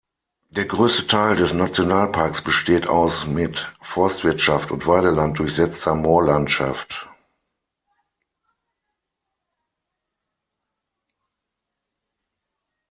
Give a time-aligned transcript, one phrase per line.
[0.49, 7.07] Der größte Teil des Nationalparks besteht aus mit Forstwirtschaft und Weideland durchsetzter Moorlandschaft.